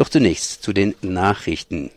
Doch 0.00 0.08
zunächst 0.08 0.62
zu 0.62 0.72
den 0.72 0.94
Nachrichten. 1.02 1.90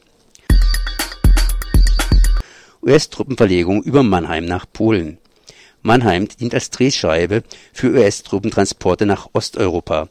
US-Truppenverlegung 2.81 3.81
über 3.81 4.03
Mannheim 4.03 4.43
nach 4.43 4.65
Polen. 4.73 5.19
Mannheim 5.83 6.27
dient 6.27 6.53
als 6.53 6.69
Drehscheibe 6.69 7.43
für 7.71 7.93
US-Truppentransporte 7.93 9.05
nach 9.05 9.29
Osteuropa. 9.31 10.09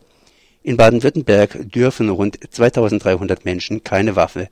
In 0.62 0.78
Baden-Württemberg 0.78 1.72
dürfen 1.72 2.10
rund 2.10 2.38
2300 2.52 3.44
Menschen 3.44 3.84
keine 3.84 4.16
Waffe 4.16 4.50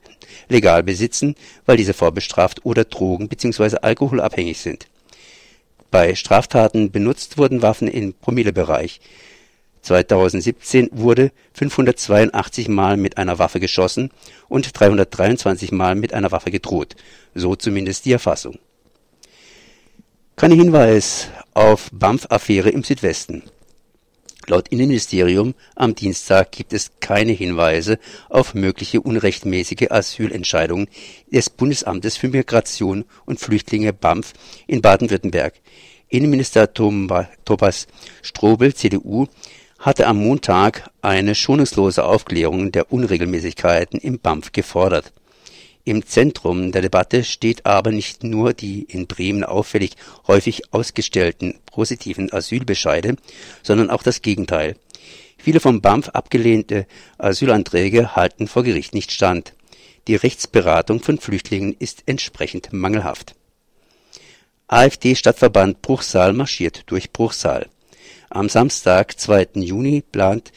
legal 0.48 0.82
besitzen, 0.82 1.36
weil 1.66 1.76
diese 1.76 1.94
vorbestraft 1.94 2.64
oder 2.64 2.82
drogen- 2.82 3.28
bzw. 3.28 3.76
alkoholabhängig 3.80 4.58
sind. 4.58 4.88
Bei 5.92 6.16
Straftaten 6.16 6.90
benutzt 6.90 7.38
wurden 7.38 7.62
Waffen 7.62 7.86
im 7.86 8.12
Promillebereich 8.12 8.98
2017 9.86 10.88
wurde 10.92 11.30
582 11.54 12.68
Mal 12.68 12.96
mit 12.96 13.18
einer 13.18 13.38
Waffe 13.38 13.60
geschossen 13.60 14.10
und 14.48 14.68
323 14.78 15.70
Mal 15.70 15.94
mit 15.94 16.12
einer 16.12 16.32
Waffe 16.32 16.50
gedroht, 16.50 16.96
so 17.34 17.54
zumindest 17.54 18.04
die 18.04 18.12
Erfassung. 18.12 18.58
Kein 20.34 20.50
Hinweis 20.50 21.28
auf 21.54 21.88
BAMF-Affäre 21.92 22.70
im 22.70 22.82
Südwesten. 22.82 23.44
Laut 24.48 24.68
Innenministerium 24.68 25.54
am 25.76 25.94
Dienstag 25.94 26.52
gibt 26.52 26.72
es 26.72 26.90
keine 27.00 27.32
Hinweise 27.32 27.98
auf 28.28 28.54
mögliche 28.54 29.00
unrechtmäßige 29.00 29.90
Asylentscheidungen 29.90 30.88
des 31.30 31.48
Bundesamtes 31.48 32.16
für 32.16 32.28
Migration 32.28 33.04
und 33.24 33.40
Flüchtlinge 33.40 33.92
BAMF 33.92 34.34
in 34.66 34.82
Baden-Württemberg. 34.82 35.54
Innenminister 36.08 36.72
Thomas 36.72 37.86
Strobel, 38.22 38.74
CDU, 38.74 39.26
hatte 39.78 40.06
am 40.06 40.18
Montag 40.18 40.90
eine 41.02 41.34
schonungslose 41.34 42.04
Aufklärung 42.04 42.72
der 42.72 42.92
Unregelmäßigkeiten 42.92 44.00
im 44.00 44.18
BAMF 44.18 44.52
gefordert. 44.52 45.12
Im 45.84 46.04
Zentrum 46.04 46.72
der 46.72 46.82
Debatte 46.82 47.22
steht 47.22 47.64
aber 47.64 47.92
nicht 47.92 48.24
nur 48.24 48.52
die 48.52 48.82
in 48.82 49.06
Bremen 49.06 49.44
auffällig 49.44 49.92
häufig 50.26 50.72
ausgestellten 50.72 51.60
positiven 51.66 52.32
Asylbescheide, 52.32 53.16
sondern 53.62 53.90
auch 53.90 54.02
das 54.02 54.22
Gegenteil. 54.22 54.76
Viele 55.38 55.60
vom 55.60 55.80
BAMF 55.80 56.08
abgelehnte 56.08 56.86
Asylanträge 57.18 58.16
halten 58.16 58.48
vor 58.48 58.64
Gericht 58.64 58.94
nicht 58.94 59.12
stand. 59.12 59.54
Die 60.08 60.16
Rechtsberatung 60.16 61.00
von 61.00 61.18
Flüchtlingen 61.18 61.76
ist 61.78 62.02
entsprechend 62.06 62.72
mangelhaft. 62.72 63.34
AfD-Stadtverband 64.66 65.82
Bruchsal 65.82 66.32
marschiert 66.32 66.82
durch 66.86 67.12
Bruchsal. 67.12 67.68
Am 68.28 68.48
Samstag, 68.48 69.18
2. 69.18 69.48
Juni, 69.54 70.02
plant 70.02 70.52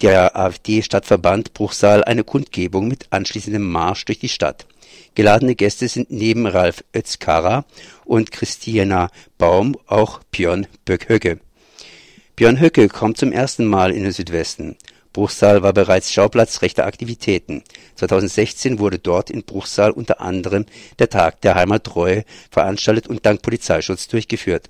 der 0.00 0.36
AfD-Stadtverband 0.36 1.52
Bruchsal 1.52 2.02
eine 2.02 2.24
Kundgebung 2.24 2.88
mit 2.88 3.06
anschließendem 3.10 3.62
Marsch 3.62 4.04
durch 4.06 4.18
die 4.18 4.28
Stadt. 4.28 4.66
Geladene 5.14 5.54
Gäste 5.54 5.86
sind 5.88 6.10
neben 6.10 6.46
Ralf 6.46 6.82
Özkara 6.96 7.64
und 8.04 8.32
Christina 8.32 9.10
Baum 9.38 9.76
auch 9.86 10.20
Björn 10.30 10.66
Böckhöcke. 10.84 11.40
Björn 12.36 12.60
Höcke 12.60 12.88
kommt 12.88 13.18
zum 13.18 13.32
ersten 13.32 13.66
Mal 13.66 13.92
in 13.92 14.02
den 14.02 14.12
Südwesten. 14.12 14.76
Bruchsal 15.12 15.62
war 15.62 15.72
bereits 15.72 16.12
Schauplatz 16.12 16.62
rechter 16.62 16.86
Aktivitäten. 16.86 17.62
2016 17.94 18.80
wurde 18.80 18.98
dort 18.98 19.30
in 19.30 19.44
Bruchsal 19.44 19.92
unter 19.92 20.20
anderem 20.20 20.66
der 20.98 21.08
Tag 21.08 21.40
der 21.42 21.54
Heimattreue 21.54 22.24
veranstaltet 22.50 23.06
und 23.06 23.24
dank 23.24 23.42
Polizeischutz 23.42 24.08
durchgeführt. 24.08 24.68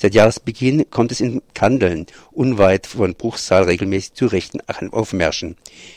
Seit 0.00 0.14
Jahresbeginn 0.14 0.88
kommt 0.90 1.10
es 1.10 1.20
in 1.20 1.42
Kandeln, 1.54 2.06
unweit 2.30 2.86
von 2.86 3.16
Bruchsal, 3.16 3.64
regelmäßig 3.64 4.12
zu 4.14 4.26
rechten 4.26 4.60
Aufmärschen. 4.92 5.56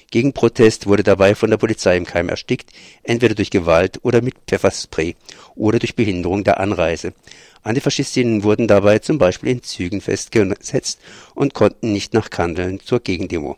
Gegenprotest 0.10 0.88
wurde 0.88 1.04
dabei 1.04 1.36
von 1.36 1.52
der 1.52 1.58
Polizei 1.58 1.98
im 1.98 2.06
Keim 2.06 2.28
erstickt, 2.28 2.72
entweder 3.04 3.36
durch 3.36 3.52
Gewalt 3.52 4.00
oder 4.02 4.24
mit 4.24 4.34
Pfefferspray 4.48 5.16
oder 5.54 5.78
durch 5.78 5.96
Behinderung 5.96 6.44
der 6.44 6.60
Anreise. 6.60 7.14
Antifaschistinnen 7.62 8.42
wurden 8.42 8.68
dabei 8.68 8.98
zum 8.98 9.20
Beispiel 9.20 9.52
in 9.52 9.62
Zügen 9.62 10.02
festgesetzt 10.02 11.00
und 11.36 11.54
konnten 11.54 11.94
nicht 11.94 12.16
nach 12.16 12.32
Kandeln 12.32 12.80
zur 12.80 13.02
Gegendemo. 13.02 13.58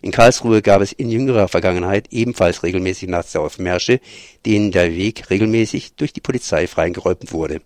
In 0.00 0.12
Karlsruhe 0.12 0.62
gab 0.62 0.80
es 0.80 0.92
in 0.92 1.10
jüngerer 1.10 1.48
Vergangenheit 1.48 2.06
ebenfalls 2.10 2.62
regelmäßig 2.62 3.10
Nazi-Aufmärsche, 3.10 4.00
denen 4.46 4.70
der 4.70 4.94
Weg 4.94 5.28
regelmäßig 5.28 5.92
durch 5.96 6.14
die 6.14 6.22
Polizei 6.22 6.66
freigeräumt 6.66 7.32
wurde 7.32 7.60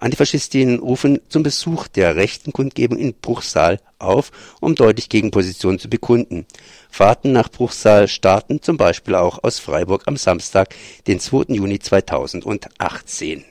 Antifaschistinnen 0.00 0.80
rufen 0.80 1.20
zum 1.28 1.42
Besuch 1.42 1.86
der 1.88 2.16
rechten 2.16 2.52
Kundgebung 2.52 2.98
in 2.98 3.14
Bruchsal 3.14 3.80
auf, 3.98 4.32
um 4.60 4.74
deutlich 4.74 5.08
Gegenpositionen 5.08 5.78
zu 5.78 5.88
bekunden. 5.88 6.46
Fahrten 6.90 7.32
nach 7.32 7.50
Bruchsal 7.50 8.08
starten 8.08 8.62
zum 8.62 8.76
Beispiel 8.76 9.14
auch 9.14 9.44
aus 9.44 9.58
Freiburg 9.58 10.04
am 10.06 10.16
Samstag, 10.16 10.74
den 11.06 11.20
2. 11.20 11.54
Juni 11.54 11.78
2018 11.78 13.44